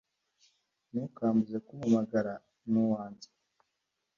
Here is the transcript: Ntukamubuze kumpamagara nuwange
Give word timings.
Ntukamubuze 0.89 1.57
kumpamagara 1.65 2.33
nuwange 2.71 3.27